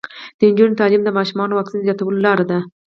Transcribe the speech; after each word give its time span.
د 0.37 0.39
نجونو 0.49 0.79
تعلیم 0.81 1.01
د 1.05 1.09
ماشومانو 1.17 1.55
واکسین 1.59 1.81
زیاتولو 1.85 2.23
لاره 2.25 2.45
ده. 2.51 2.59